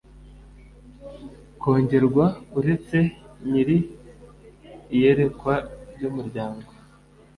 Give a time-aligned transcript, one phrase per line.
[1.61, 2.25] kongerwa
[2.59, 2.97] uretse
[3.49, 3.77] nyiri
[4.95, 5.53] iyerekwa
[5.95, 6.69] ry umuryango